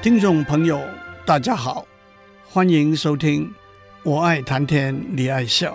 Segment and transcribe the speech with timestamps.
[0.00, 0.80] 听众朋友，
[1.26, 1.84] 大家好，
[2.48, 3.46] 欢迎收听
[4.04, 5.72] 《我爱谈天，你爱笑》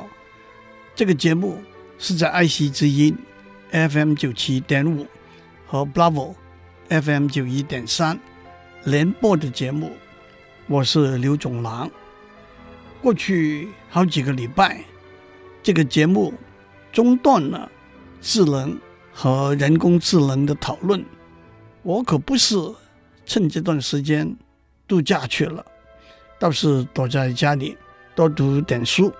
[0.95, 1.61] 这个节目，
[1.99, 3.17] 是在爱惜之音
[3.71, 5.05] FM 九七点五
[5.67, 6.35] 和 Bravo
[6.87, 8.17] FM 九一点三
[8.85, 9.91] 联播的节目。
[10.67, 11.91] 我是刘总郎。
[13.01, 14.85] 过去好几个礼拜，
[15.61, 16.33] 这个节目
[16.93, 17.69] 中断了
[18.21, 18.79] 智能
[19.11, 21.03] 和人工智能的讨论。
[21.81, 22.55] 我可不是。
[23.25, 24.35] 趁这段时间
[24.87, 25.65] 度假去了，
[26.39, 27.77] 倒是躲在家里
[28.15, 29.13] 多读点书。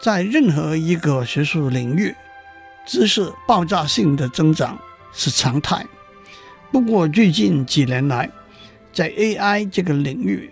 [0.00, 2.14] 在任何一个学术领域，
[2.86, 4.78] 知识爆炸性的增长
[5.12, 5.86] 是常态。
[6.70, 8.30] 不过最近几年来，
[8.92, 10.50] 在 AI 这个领域，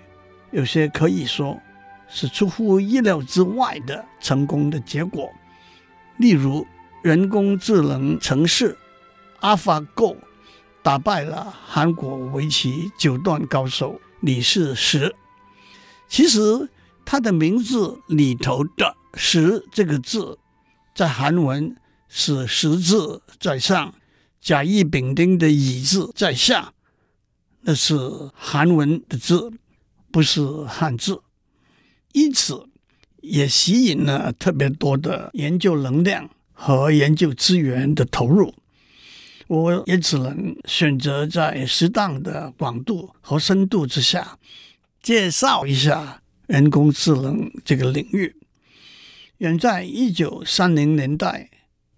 [0.51, 1.61] 有些可以说
[2.09, 5.31] 是出乎意料之外的成功的结果。
[6.17, 6.67] 例如，
[7.03, 8.77] 人工智能程式
[9.41, 10.17] AlphaGo。
[10.85, 15.17] 打败了韩国围棋九段高手李世石。
[16.07, 16.69] 其实
[17.07, 20.39] 他的名字里头的“石”这个字，
[20.95, 21.75] 在韩文
[22.07, 23.95] 是“石”字在上，
[24.43, 26.75] 甲乙丙丁的“乙”字在下，
[27.63, 27.99] 那是
[28.35, 29.51] 韩文的字，
[30.13, 31.23] 不是汉字。
[32.13, 32.69] 因此，
[33.23, 38.55] 也吸引了特别多的研究能量和研究资源的投入。
[39.55, 44.37] 我也只能选择在适当的广度和深度之下
[45.01, 48.35] 介绍一下人工智能这个领域。
[49.39, 51.51] 远在一九三零年代，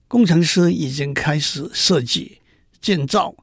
[0.06, 2.38] 工程师已经开始设计、
[2.80, 3.34] 建造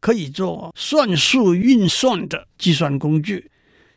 [0.00, 3.50] 可以做算术运算的计算工具，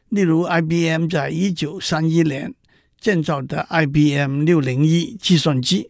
[0.10, 2.54] 例如 IBM 在一九三一年
[3.00, 5.90] 建造的 IBM 六零一计算机，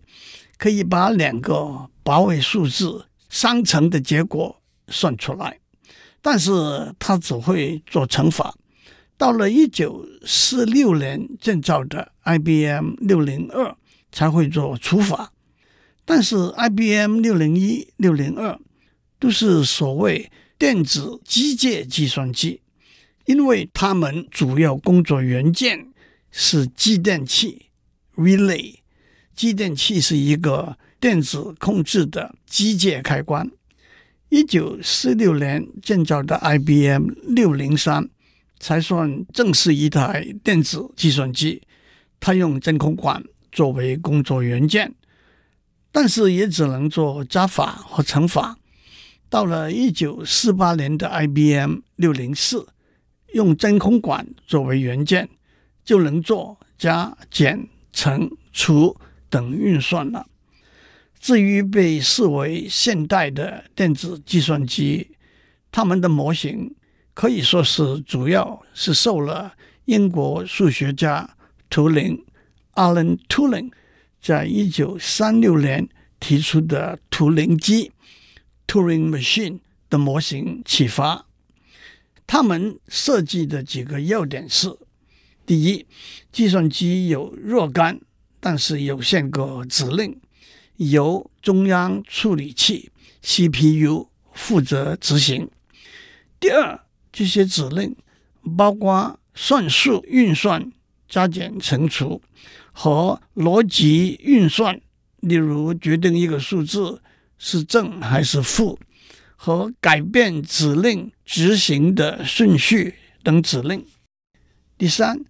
[0.58, 3.06] 可以把两个八位数字。
[3.31, 5.58] 商乘的结果算出来，
[6.22, 6.52] 但是
[7.00, 8.53] 他只会做乘法。
[9.18, 13.74] 到了一九四六年建造的 IBM 六零二
[14.12, 15.31] 才会做除法，
[16.03, 18.59] 但是 IBM 六零一、六零二
[19.18, 22.59] 都是所谓电子机械计算机，
[23.25, 25.88] 因为它们主要工作元件
[26.31, 27.68] 是继电器
[28.18, 28.80] （relay）。
[29.34, 30.78] 继电器是一个。
[31.01, 33.50] 电子控制的机械开关。
[34.29, 38.07] 一九四六年建造的 IBM 六零三
[38.59, 41.63] 才算正式一台电子计算机，
[42.19, 44.94] 它用真空管作为工作元件，
[45.91, 48.57] 但是也只能做加法和乘法。
[49.28, 52.67] 到了一九四八年的 IBM 六零四，
[53.34, 55.28] 用真空管作为元件，
[55.84, 58.95] 就能做加减乘除
[59.29, 60.28] 等运算了。
[61.22, 65.12] 至于被视为现代的电子计算机，
[65.72, 66.74] 他们的模型
[67.14, 69.54] 可以说是主要是受了
[69.86, 71.38] 英国数学家
[71.70, 72.26] 图灵
[72.74, 73.72] （Alan Turing）
[74.20, 75.88] 在一九三六年
[76.20, 77.92] 提出的图灵机
[78.66, 79.59] （Turing Machine）
[79.92, 81.28] 的模型启发。
[82.26, 84.76] 他们设计的几个要点是：
[85.46, 85.86] 第一，
[86.32, 88.02] 计算机有若干
[88.40, 90.20] 但是有限个指令。
[90.78, 95.50] 由中央处理器 CPU 负责执行。
[96.40, 96.80] 第二，
[97.12, 97.96] 这些指令
[98.58, 100.72] 包括算术运算、
[101.08, 102.22] 加减乘除
[102.72, 104.82] 和逻辑运算，
[105.20, 107.02] 例如决定一个数字
[107.38, 108.79] 是正还是负，
[109.35, 113.85] 和改变指令执行的顺序等指令。
[114.78, 115.26] 第三，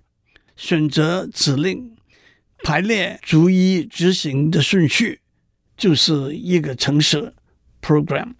[0.56, 1.98] 选择指令
[2.64, 5.21] 排列逐一执行的顺序。
[5.82, 7.34] 就是一个程式
[7.82, 8.36] program。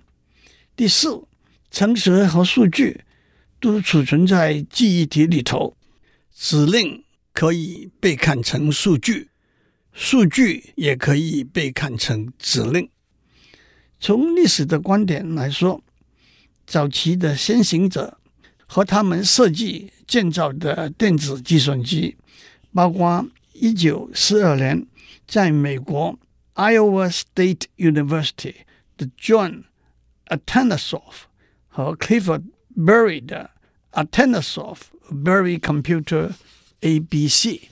[0.76, 1.24] 第四，
[1.72, 3.02] 程式和数据
[3.60, 5.76] 都储存在记忆体里头，
[6.32, 7.04] 指令
[7.34, 9.32] 可以被看成数据，
[9.92, 12.88] 数据也可以被看成指令。
[14.00, 15.84] 从历史的观点来说，
[16.68, 18.20] 早期的先行者
[18.68, 22.18] 和他们设计建造的电子计算机，
[22.72, 24.86] 包括一九四二年
[25.26, 26.20] 在美国。
[26.55, 28.55] Iowa State University
[28.97, 29.65] 的 的 John
[30.27, 31.25] Atanasoff
[31.69, 32.45] 和 Clifford
[32.77, 33.51] Berry 的
[33.93, 34.79] Atanasoff
[35.11, 36.33] Berry Computer
[36.81, 37.69] ABC。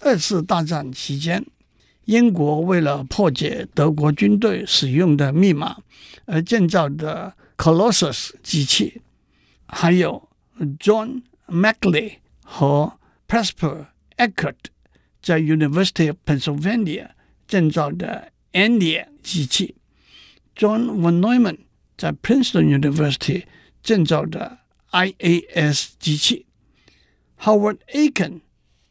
[0.00, 1.44] 二次大战期间，
[2.06, 5.76] 英国为了破解德国军队使用的密码
[6.24, 9.00] 而建造的 Colossus 机器，
[9.66, 10.28] 还有
[10.78, 12.98] John Maclay 和
[13.28, 13.86] Presper
[14.16, 14.56] Eckert
[15.20, 17.10] 在 University of Pennsylvania
[17.47, 19.75] 建造的 ENIAC 机器
[20.55, 21.59] ，John von Neumann
[21.97, 23.45] 在 Princeton University
[23.81, 24.59] 建造的
[24.91, 26.45] IAS 机器
[27.41, 28.41] ，Howard Aiken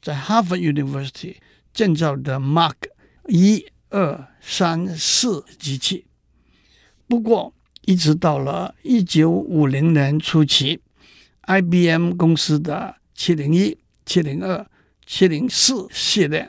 [0.00, 1.36] 在 Harvard University
[1.72, 2.74] 建造的 Mark
[3.28, 6.06] 一二三四机器。
[7.06, 10.80] 不过，一直到了一九五零年初期
[11.42, 14.66] ，IBM 公司的七零一、七零二、
[15.06, 16.48] 七零四系列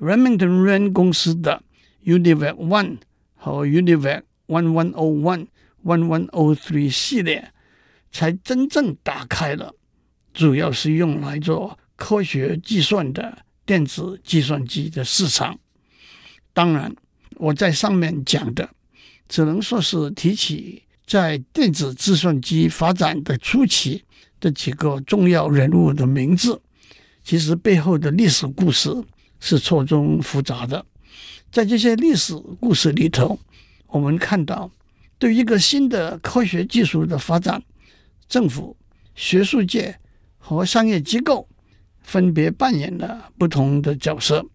[0.00, 1.62] ，Remington Rand 公司的
[2.04, 2.98] UNIVAC One
[3.36, 5.46] 和 UNIVAC One One O One、
[5.84, 7.52] One One O Three 系列，
[8.10, 9.74] 才真正打开了
[10.34, 15.58] 主要是用来做科学计算的电子计算机的市场。
[16.52, 16.94] 当然，
[17.36, 18.68] 我在上面讲的，
[19.28, 24.02] 只能说是提起在电子计算机发展的初期
[24.40, 26.60] 的几个重要人物的名字。
[27.22, 28.90] 其实背后的历史故事
[29.40, 30.86] 是错综复杂的。
[31.50, 33.38] 在这些历史故事里头，
[33.88, 34.70] 我们看到，
[35.18, 37.60] 对一个新的科学技术的发展，
[38.28, 38.76] 政府、
[39.16, 39.98] 学术界
[40.38, 41.48] 和商业机构
[42.00, 44.46] 分别扮演了不同的角色，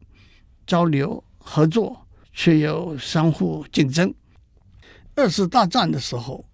[0.65, 4.13] 交流合作，却又相互竞争。
[5.15, 6.45] 二次大战的时候，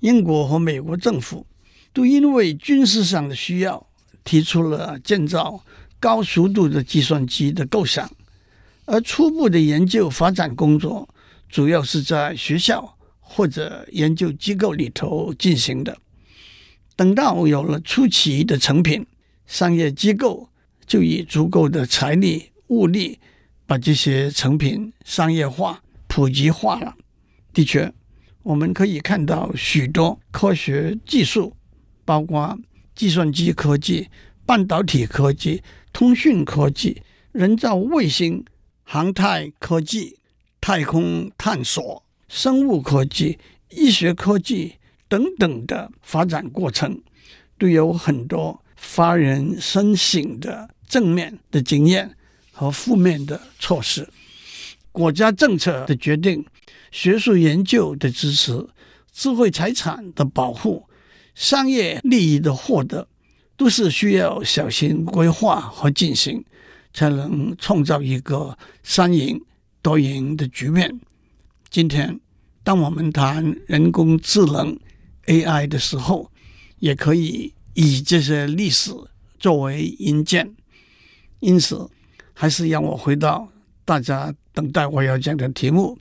[0.00, 1.46] 英国和美国政府
[1.92, 3.86] 都因为军事上的需要，
[4.24, 5.62] 提出了建造
[6.02, 8.10] 高速度的计算机的构想。
[8.86, 11.08] 而初步的研究发展工作，
[11.48, 15.96] 主要是在学校或者研究机构里头进行的。
[16.96, 19.06] 等到有了初期的成品，
[19.46, 20.48] 商业机构
[20.84, 23.20] 就以足够的财力物力，
[23.64, 26.96] 把这些成品商业化、普及化了。
[27.54, 27.92] 的确，
[28.42, 31.56] 我们可以看到许多科学技术，
[32.04, 32.58] 包括
[32.96, 34.08] 计算机科技、
[34.44, 37.02] 半导体科技、通讯科技、
[37.32, 38.44] 人造卫星。
[38.84, 40.18] 航太科技、
[40.60, 43.38] 太空探索、生物科技、
[43.70, 44.74] 医学科技
[45.08, 47.00] 等等的发展过程，
[47.56, 52.14] 都有很多发人深省的正面的经验
[52.50, 54.06] 和负面的措施。
[54.90, 56.44] 国家政策的决定、
[56.90, 58.66] 学术研究的支持、
[59.10, 60.86] 智慧财产的保护、
[61.34, 63.08] 商业利益的获得，
[63.56, 66.44] 都是需要小心规划和进行。
[66.94, 69.42] 才能创造一个三赢
[69.80, 71.00] 多赢的局面。
[71.70, 72.20] 今天，
[72.62, 74.78] 当我们谈人工智能
[75.24, 76.30] AI 的时候，
[76.80, 78.92] 也可以以这些历史
[79.38, 80.54] 作为引荐。
[81.40, 81.88] 因此，
[82.34, 83.48] 还是让我回到
[83.86, 85.98] 大家等待我要讲的题目，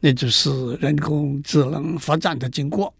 [0.00, 2.94] 那就是人工智能发展的经过。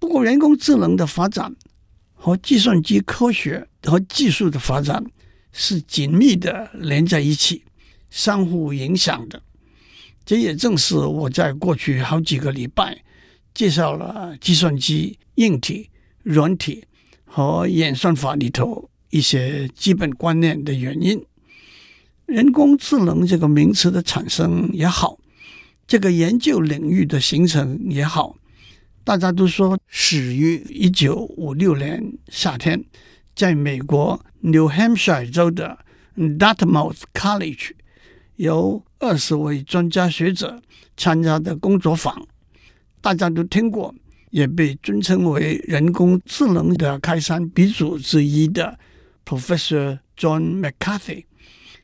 [0.00, 1.54] 不过，人工智能的发展
[2.26, 5.00] 和计算机科学和技术的发展，
[5.52, 7.62] 是紧密的连在一起，
[8.10, 9.40] 相互影响的。
[10.24, 13.00] 这也正是我在过去好几个礼拜
[13.54, 15.88] 介绍了计算机硬体、
[16.24, 16.82] 软体
[17.24, 21.24] 和演算法里头一些基本观念的原因。
[22.24, 25.20] 人工智能这个名词的产生也好，
[25.86, 28.36] 这个研究领域的形成也好，
[29.06, 32.84] 大家都说始于一九五六年夏天。
[33.36, 35.78] 在美国 New Hampshire 州的
[36.16, 37.70] Dartmouth College，
[38.34, 40.60] 由二十位专家学者
[40.96, 42.26] 参加的工作坊，
[43.00, 43.94] 大家都听过，
[44.30, 48.76] 也被尊称为人工智能的开山鼻祖之一的
[49.24, 51.26] Professor John McCarthy。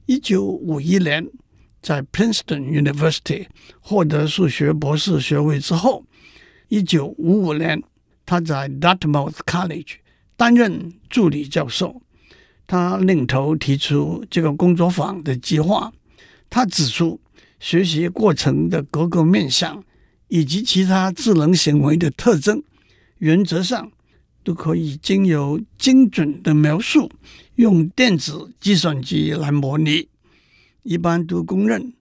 [0.06, 1.24] 一九五一年，
[1.80, 3.46] 在 Princeton University
[3.78, 6.04] 获得数学博士学位之后，
[6.72, 7.82] 一九五五年，
[8.24, 9.96] 他在 Dartmouth College。
[10.38, 12.00] 担任助理教授，
[12.66, 15.92] 他领头提出这个工作坊的计划。
[16.48, 17.20] 他指出，
[17.60, 19.84] 学习过程的各个面向
[20.28, 22.62] 以及其他智能行为的特征，
[23.18, 23.92] 原则上
[24.42, 27.12] 都可以经由精准的描述，
[27.56, 30.08] 用电子计算机来模拟。
[30.82, 31.92] 一般都公认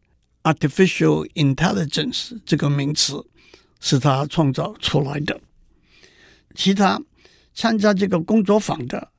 [0.43, 3.25] ，artificial intelligence 这个名词
[3.81, 5.41] 是他创造出来的。
[6.55, 7.01] 其他。
[7.53, 9.09] 参加这个工作坊的，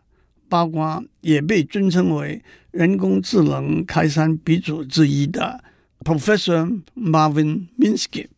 [0.48, 5.62] 包括也被尊称为人工智能开山鼻祖之一的
[6.00, 8.28] Professor Marvin Minsky，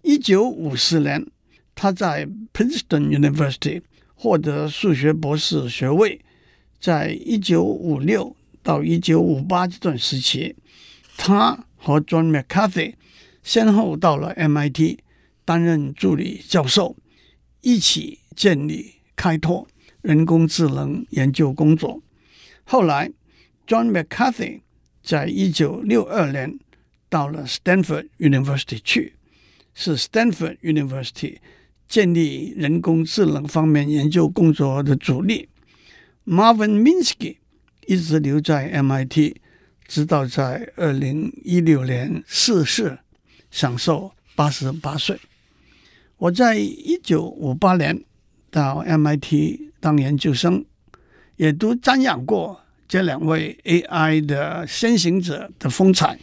[0.00, 1.26] 一九五四年，
[1.74, 3.82] 他在 Princeton University
[4.14, 6.22] 获得数学博士学位。
[6.80, 10.56] 在一九五六到一九五八这段时期，
[11.18, 12.94] 他和 John McCarthy
[13.42, 14.96] 先后到了 MIT
[15.48, 16.94] 担任助理教授，
[17.62, 19.66] 一起建立开拓
[20.02, 22.02] 人工智能研究工作。
[22.64, 23.10] 后来
[23.66, 24.60] ，John McCarthy
[25.02, 26.58] 在一九六二年
[27.08, 29.14] 到了 Stanford University 去，
[29.72, 31.38] 是 Stanford University
[31.88, 35.48] 建立人工智能方面研究工作的主力。
[36.26, 37.38] Marvin Minsky
[37.86, 39.36] 一直留在 MIT，
[39.86, 42.98] 直到在二零一六年逝世，
[43.50, 45.18] 享寿八十八岁。
[46.18, 48.04] 我在一九五八年
[48.50, 50.64] 到 MIT 当研究生，
[51.36, 56.18] 也都瞻仰过这两位 AI 的先行者的风采，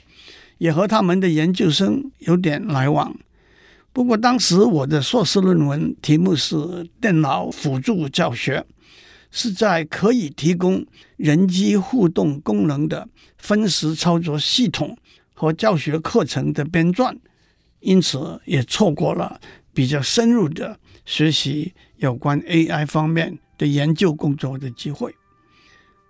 [0.58, 3.16] 也和他们的研究生有点来往。
[3.94, 8.66] 不过当时我的硕士论文题目是电脑辅助教学。
[9.32, 10.86] 是在可以提供
[11.18, 13.06] 人机互动功能的
[13.38, 14.98] 分时操作系统
[15.34, 17.14] 和教学课程的编撰，
[17.82, 19.42] 因此也错过了
[19.75, 25.13] 比较深入的学习有关 AI 方面的研究工作的机会。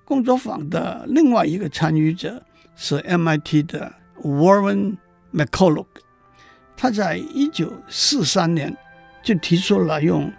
[0.06, 2.46] 工作坊的另外一个参与者
[2.78, 3.92] 是 MIT 的
[4.22, 4.96] Warren
[5.34, 5.88] McCulloch，
[6.78, 8.78] 他在一九四三年
[9.22, 10.32] 就提出了用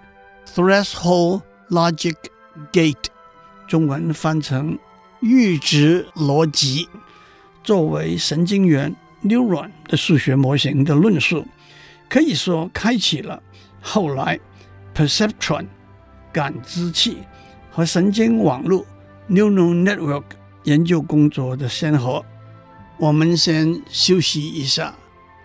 [0.47, 2.15] Threshold Logic。
[2.73, 3.09] Gate，
[3.69, 4.79] 中文翻成
[5.21, 6.89] 阈值逻辑，
[7.63, 11.47] 作为神经元 neuron 的数学模型的论述，
[12.09, 13.43] 可以说开启了
[13.83, 14.39] 后来
[14.95, 15.67] perception
[16.33, 17.19] 感知器
[17.71, 18.85] 和神经网络
[19.29, 20.25] neural network
[20.65, 22.25] 研究工作的先河。
[22.99, 24.95] 我们先休息一下，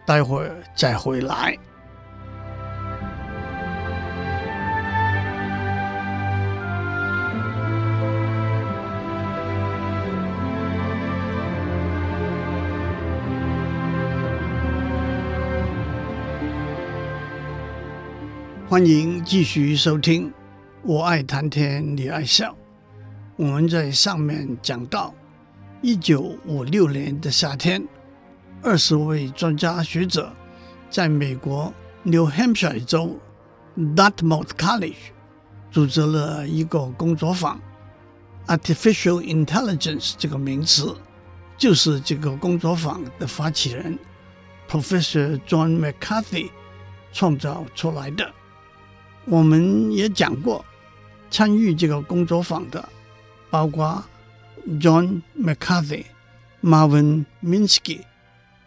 [0.05, 1.57] 待会儿再回来。
[18.71, 20.31] 欢迎继续收听，
[20.83, 22.55] 我爱谈天，你爱笑。
[23.35, 25.13] 我们在上面讲到，
[25.81, 27.85] 一九五六年的夏天，
[28.63, 30.33] 二十位专家学者
[30.89, 31.73] 在美国
[32.03, 33.19] New Hampshire 州
[33.77, 34.95] Dartmouth College
[35.69, 37.59] 组织了一个工作坊。
[38.47, 40.95] Artificial Intelligence 这个名词
[41.57, 43.99] 就是这个工作坊的发起人
[44.69, 46.49] Professor John McCarthy
[47.11, 48.31] 创造出来的。
[49.25, 50.65] 我们也讲过，
[51.29, 52.89] 参与这个工作坊的
[53.49, 54.03] 包括
[54.79, 56.05] John McCarthy、
[56.61, 58.01] Marvin Minsky、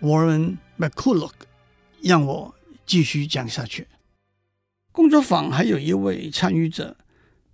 [0.01, 1.33] Warren McCulloch。
[2.03, 3.87] 让我继续讲下去。
[4.93, 6.99] 工作坊还有一位参与者，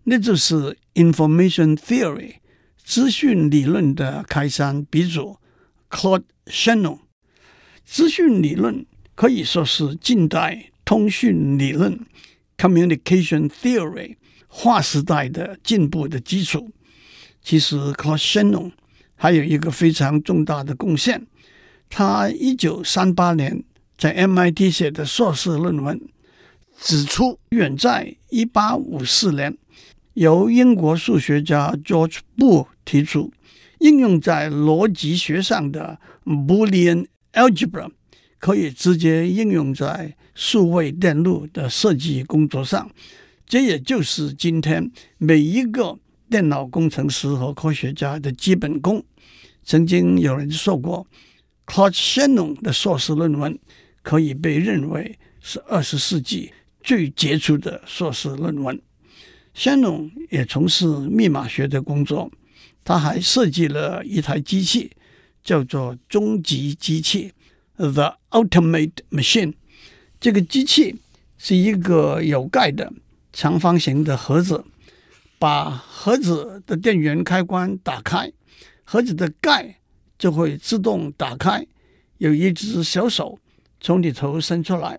[0.02, 2.34] 那就是 Information Theory
[2.76, 5.38] 资讯理论的开山鼻祖
[5.88, 6.98] Claude Shannon。
[7.84, 12.00] 资讯理论可以说是近代通讯理论。
[12.60, 14.16] Communication theory
[14.48, 16.70] 划时代的进步的基础。
[17.42, 18.72] 其实，Claude Shannon
[19.14, 21.26] 还有一个非常重大的贡献。
[21.88, 23.64] 他一九三八年
[23.96, 25.98] 在 MIT 写的硕士论文
[26.78, 29.56] 指出，远在一八五四年，
[30.12, 33.32] 由英国数学家 George b o o 提出，
[33.78, 37.90] 应用在逻辑学上的 Boolean algebra
[38.40, 42.90] 可以直接应用在数位电路的设计工作上，
[43.46, 49.04] 这也就是今天每一个电脑工程师和科学家的基本功。
[49.62, 51.06] 曾经有人说过
[51.66, 53.58] ，Claude Shannon 的硕士论文
[54.02, 56.50] 可以被认为是二十世纪
[56.82, 58.80] 最杰出的硕士论文。
[59.54, 62.30] Shannon 也从事密码学的工作，
[62.82, 64.92] 他还设计了一台机器，
[65.44, 67.32] 叫做终极机器
[67.80, 69.54] （The Ultimate Machine）。
[70.20, 70.96] 这个机器
[71.38, 72.92] 是一个有盖的
[73.32, 74.62] 长方形的盒子，
[75.38, 78.30] 把盒子的电源开关打开，
[78.84, 79.76] 盒子的盖
[80.18, 81.66] 就会自动打开。
[82.18, 83.38] 有一只小手
[83.80, 84.98] 从里头伸出来，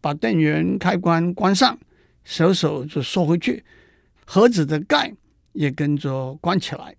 [0.00, 1.78] 把电源开关关上，
[2.24, 3.62] 小手就缩回去，
[4.24, 5.12] 盒子的盖
[5.52, 6.96] 也跟着关起来。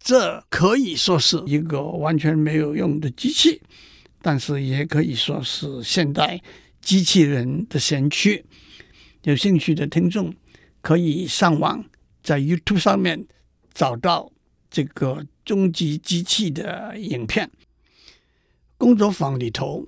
[0.00, 3.60] 这可以说是一个完全没有用的机器，
[4.28, 6.42] 但是也可以说是现代。
[6.82, 8.44] 机器人的先驱，
[9.22, 10.34] 有兴趣的听众
[10.82, 11.82] 可以上网，
[12.22, 13.26] 在 YouTube 上面
[13.72, 14.30] 找到
[14.70, 17.50] 这个终极机器的影片。
[18.76, 19.86] 工作坊里头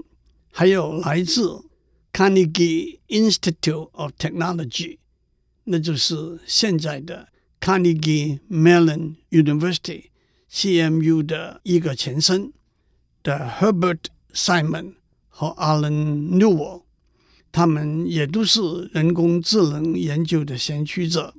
[0.50, 1.62] 还有来自
[2.10, 4.96] Carnegie Institute of Technology，
[5.64, 7.28] 那就是现在的
[7.60, 12.54] Carnegie Mellon University（CMU） 的一个前身
[13.22, 14.94] 的 Herbert Simon
[15.28, 16.82] 和 Alan Newell，
[17.50, 18.60] 他们也都是
[18.92, 21.34] 人工智能研究的先驱者。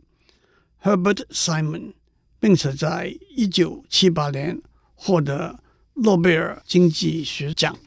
[0.81, 1.93] Herbert Simon
[2.39, 4.61] 并且在一九七八年
[4.95, 5.59] 获得
[5.93, 7.77] 诺贝尔经济学奖。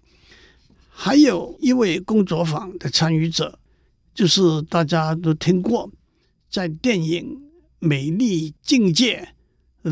[0.88, 3.58] 还有一位工作坊的参与者，
[4.14, 5.90] 就是大家都听过，
[6.48, 7.36] 在电影
[7.80, 9.34] 《美丽境界》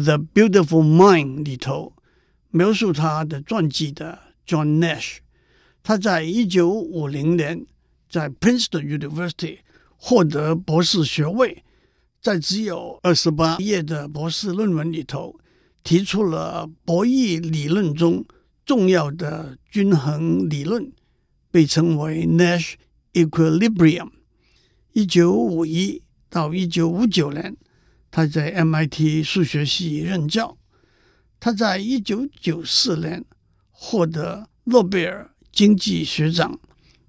[0.02, 1.94] （The Beautiful Mind） 里头
[2.50, 5.18] 描述他的传记的 John Nash。
[5.82, 7.66] 他在一九五零年
[8.08, 9.58] 在 Princeton University
[9.96, 11.64] 获得博士学位，
[12.20, 15.38] 在只有二十八页的博士论文里头，
[15.82, 18.24] 提出了博弈理论中
[18.64, 20.92] 重要的均衡理论，
[21.50, 22.74] 被称为 Nash
[23.12, 24.10] Equilibrium。
[24.92, 27.56] 一九五一到一九五九年，
[28.10, 30.56] 他在 MIT 数学系任教。
[31.40, 33.24] 他在一九九四年
[33.84, 36.56] 获得诺贝尔经济学奖，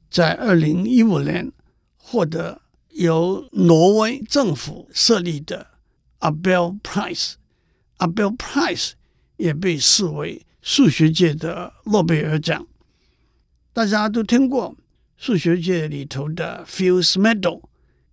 [0.09, 1.51] 在二零一五年
[1.95, 5.67] 获得由挪威政府设立的
[6.19, 7.33] Abel Prize。
[7.99, 8.93] Abel Prize
[9.37, 12.65] 也被视为数学界的诺贝尔奖，
[13.71, 14.75] 大家都听过。
[15.15, 17.61] 数学界里头的 Fields Medal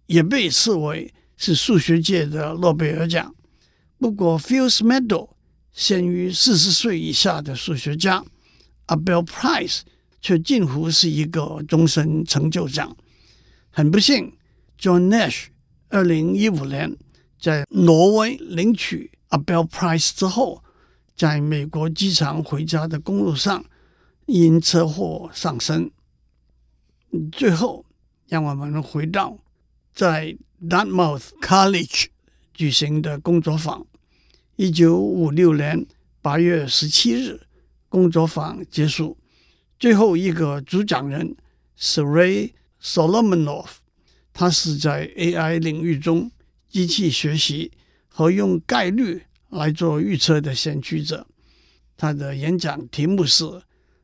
[0.06, 3.34] 也被视为是数学界的诺贝尔奖。
[3.98, 5.30] 不过 Fields Medal
[5.72, 8.22] 限于四十岁以下的数学家
[8.90, 9.80] ，Abel Prize
[10.20, 12.96] 却近乎是一个终身成就奖。
[13.70, 14.36] 很不幸
[14.78, 15.46] ，John Nash
[15.88, 16.96] 二零一五年
[17.40, 20.62] 在挪威领取 Abel Prize 之后，
[21.16, 23.64] 在美国机场回家的公路上
[24.26, 25.90] 因车祸丧生。
[27.32, 27.84] 最后，
[28.28, 29.38] 让我们回到
[29.94, 32.06] 在 Dartmouth College
[32.52, 33.86] 举行的工作坊。
[34.56, 35.86] 一九五六年
[36.20, 37.40] 八月十七日，
[37.90, 39.18] 工作坊结束。
[39.78, 41.36] 最后一个主讲人
[41.76, 43.66] 是 Ray Solomonoff，
[44.32, 46.30] 他是在 AI 领域中
[46.70, 47.72] 机器学习。
[48.12, 51.26] 和用概率来做预测的先驱者，
[51.96, 53.44] 他的演讲题目是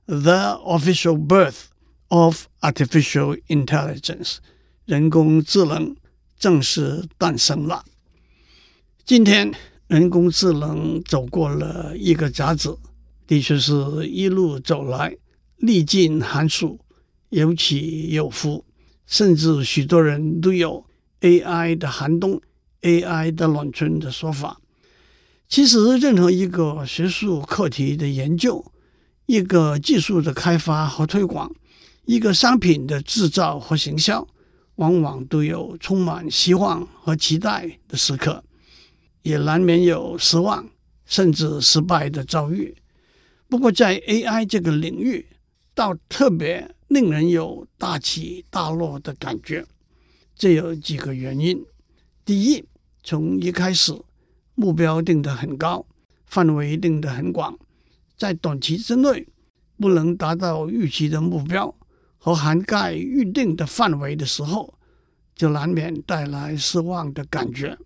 [0.07, 1.64] “The Official Birth
[2.07, 4.37] of Artificial Intelligence”，
[4.85, 5.96] 人工智能
[6.38, 7.85] 正式诞生了。
[9.05, 9.53] 今天，
[9.88, 12.79] 人工智能走过了一个甲子，
[13.26, 13.72] 的确是
[14.06, 15.16] 一路走来，
[15.56, 16.80] 历尽寒暑，
[17.30, 18.64] 有起有伏，
[19.06, 20.84] 甚至许多人都有
[21.20, 22.40] AI 的寒冬。
[22.82, 24.60] AI 的暖春的说法，
[25.48, 28.64] 其实任何一个学术课题的研究，
[29.24, 31.50] 一个技术的开发和推广，
[32.04, 34.28] 一个商品的制造和行销，
[34.76, 38.44] 往往都有充满希望和期待的时刻，
[39.22, 40.68] 也难免有失望
[41.06, 42.76] 甚至失败的遭遇。
[43.48, 45.24] 不过，在 AI 这个领域，
[45.74, 49.64] 倒特别令人有大起大落的感觉，
[50.35, 51.64] 这有几个原因。
[52.24, 52.64] 第一，
[53.04, 53.92] 从一开始，
[54.56, 55.87] 目标定得很高，
[56.26, 57.56] 范围定得很广，
[58.16, 59.28] 在短期之内
[59.78, 61.72] 不能达到预期的目标
[62.18, 64.74] 和涵盖预定的范围的时候，
[65.37, 67.78] 就难免带来失望的感觉。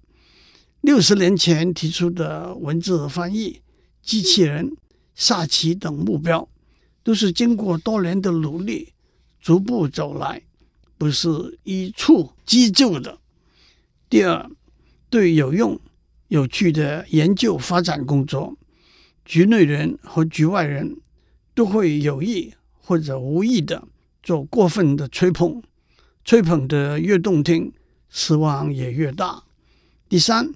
[0.80, 3.60] 六十年前提出的文字翻译、
[4.02, 4.74] 机器人、
[5.20, 6.48] 下棋等目标，
[7.02, 8.94] 都是经过多年的努力
[9.38, 10.40] 逐步走来，
[10.96, 13.18] 不是一蹴即就的。
[14.08, 14.50] 第二，
[15.10, 15.78] 对有用、
[16.28, 18.56] 有趣的研究发展工作，
[19.26, 20.96] 局内人和局外人
[21.54, 23.86] 都会有意或者无意的
[24.22, 25.62] 做过分的吹捧，
[26.24, 27.70] 吹捧的越动听，
[28.08, 29.44] 失望也越大。
[30.08, 30.54] 第三，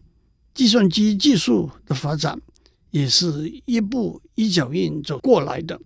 [0.54, 2.40] 计算机技术的发展
[2.94, 5.80] 也是一步一脚印走过来的。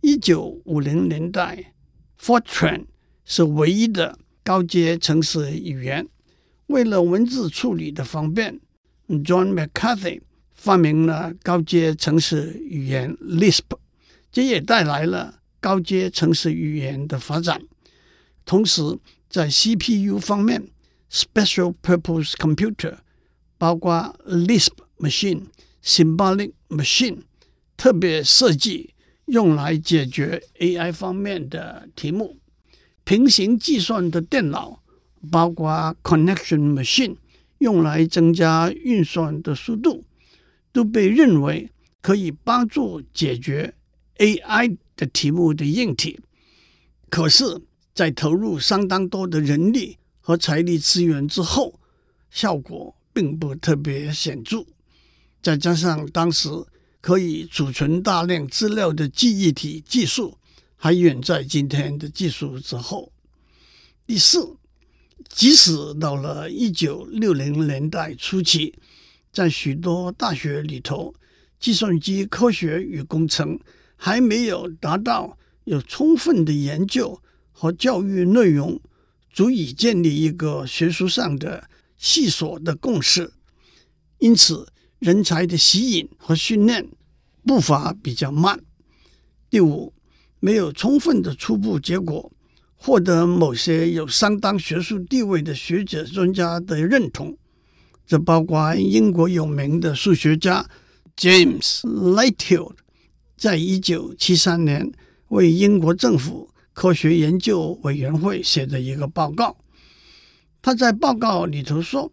[0.00, 1.74] 一九五零年代
[2.18, 2.86] ，Fortran
[3.26, 6.08] 是唯一的高阶程式语言。
[6.68, 8.58] 为了文字处理的方便
[9.06, 10.22] ，John McCarthy
[10.54, 13.64] 发明了高阶程式语言 Lisp，
[14.32, 17.60] 这也带来了高阶程式语言的发展。
[18.46, 18.80] 同时，
[19.28, 20.70] 在 CPU 方面
[21.12, 22.96] ，Special Purpose Computer
[23.58, 25.42] 包括 Lisp Machine、
[25.84, 27.20] Symbolic Machine，
[27.76, 28.94] 特别设计
[29.26, 32.38] 用来解决 AI 方面的题目。
[33.04, 34.80] 平行计算的电脑。
[35.30, 37.14] 包括 connection machine
[37.58, 40.02] 用来增加运算的速度，
[40.72, 43.74] 都被认为可以帮助解决
[44.16, 46.18] AI 的题目的硬体。
[47.10, 47.60] 可是，
[47.92, 51.78] 在投入相当多的人力和财力资源之后，
[52.30, 54.64] 效果并不特别显著。
[55.42, 56.48] 再加上当时
[57.00, 60.36] 可以储存大量资料的记忆体技术
[60.76, 63.10] 还远在今天的技术之后。
[64.06, 64.56] 第四，
[65.28, 68.74] 即使到了一九六零年代初期，
[69.32, 71.14] 在许多大学里头，
[71.58, 73.58] 计算机科学与工程
[73.96, 77.18] 还没有达到有充分的研究
[77.50, 78.78] 和教育内容，
[79.32, 83.32] 足以建立一个学术上的细琐的共识，
[84.18, 84.68] 因此。
[85.00, 86.86] 人才的吸引和训练
[87.44, 88.60] 步伐比较慢。
[89.48, 89.92] 第五，
[90.40, 92.30] 没有充分的初步结果，
[92.76, 97.36] 获得某些有相当学术地位的学者专家的认同。
[98.06, 100.68] 这包括英国有名的数学家
[101.16, 102.72] James Lighthill，
[103.36, 104.92] 在一九七三年
[105.28, 109.56] 为英国政府科学研究委员会写的一个报告。
[110.60, 112.12] 他在报告里头说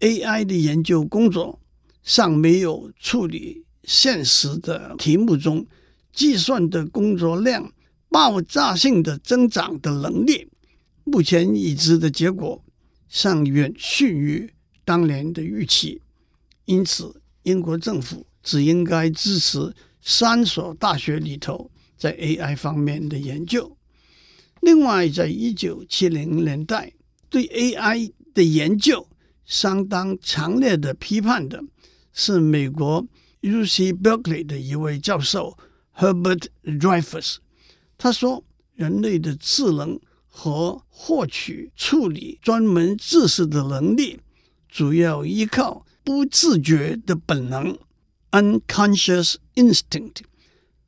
[0.00, 1.58] ，AI 的研究工作。
[2.08, 5.66] 尚没有处理现实的题目中
[6.10, 7.70] 计算的工作量
[8.08, 10.48] 爆炸性的增长的能力，
[11.04, 12.64] 目前已知的结果
[13.10, 14.50] 尚远逊于
[14.86, 16.00] 当年的预期。
[16.64, 23.76] 因此，英国政府只应该支持三所大学里头在 AI 方面的研究。
[24.62, 26.90] 另外，在一九七零年代，
[27.28, 29.06] 对 AI 的研究
[29.44, 31.62] 相当强烈的批判的。
[32.20, 33.06] 是美国
[33.42, 35.56] UC Berkeley 的一位教授
[35.94, 37.36] Herbert Dreyfus，
[37.96, 38.42] 他说
[38.74, 44.18] ：“人类的智能和获取、处理专门知识的能力，
[44.68, 47.78] 主要依靠不自觉的本能
[48.32, 50.22] （unconscious instinct），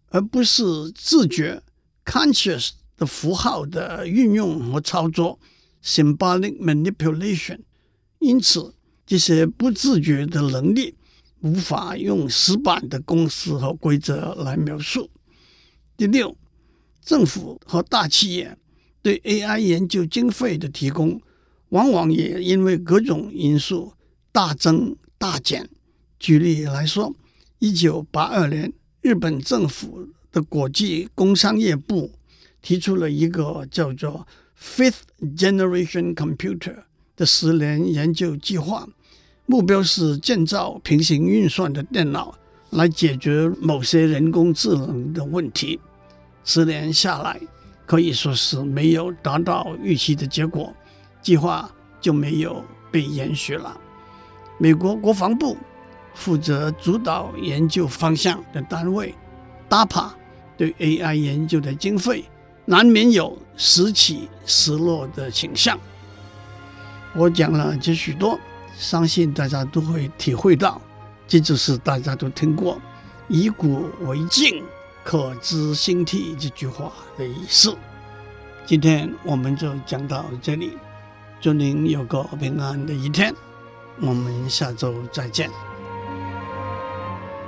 [0.08, 1.62] 而不是自觉
[2.04, 5.38] （conscious） 的符号的运用和操作
[5.84, 7.60] （symbolic manipulation）。
[8.18, 8.74] 因此，
[9.06, 10.96] 这些不自觉的能力。”
[11.40, 15.10] 无法用死板的公式和规则来描述。
[15.96, 16.36] 第六，
[17.02, 18.56] 政府和大企业
[19.02, 21.20] 对 AI 研究经费的提供，
[21.70, 23.94] 往往也因为各种因素
[24.32, 25.68] 大增大减。
[26.18, 27.14] 举例来说，
[27.58, 32.12] 一九八二年，日本政府的国际工商业部
[32.60, 34.26] 提出了一个叫做
[34.58, 36.84] “Fifth Generation Computer”
[37.16, 38.86] 的十年研究计划。
[39.50, 42.32] 目标是建造平行运算的电脑
[42.70, 45.80] 来解决某些人工智能的问题。
[46.44, 47.36] 十年下来，
[47.84, 50.72] 可以说是没有达到预期的结果，
[51.20, 51.68] 计划
[52.00, 53.76] 就没有被延续了。
[54.56, 55.56] 美国国防部
[56.14, 59.12] 负责主导研究方向的单位
[59.68, 60.10] DAPA
[60.56, 62.24] 对 AI 研究的经费
[62.66, 65.76] 难免有时起时落的倾向。
[67.16, 68.38] 我讲了这许多。
[68.80, 70.80] 相信大家都会体会到，
[71.28, 72.80] 这就是大家都听过
[73.28, 74.64] “以古为镜，
[75.04, 77.76] 可知兴替”这句话的意思。
[78.64, 80.78] 今天我们就讲到这里，
[81.42, 83.34] 祝您有个平安的一天，
[84.00, 85.50] 我们下周再见。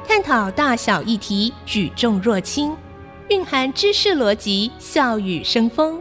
[0.06, 2.76] 探讨大小议题，举重若轻，
[3.30, 5.98] 蕴含知识逻辑，笑语生风。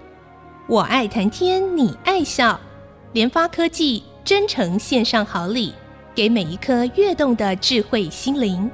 [0.67, 2.59] 我爱谈天，你爱笑，
[3.13, 4.03] 联发科技。
[4.23, 5.73] 真诚献上好礼，
[6.13, 8.69] 给每一颗跃动的智慧心灵。